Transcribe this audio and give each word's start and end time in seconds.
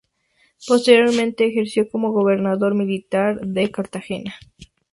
Posteriormente 0.67 1.45
ejerció 1.45 1.87
como 1.87 2.11
gobernador 2.11 2.73
militar 2.73 3.39
de 3.45 3.69
Cartagena. 3.69 4.33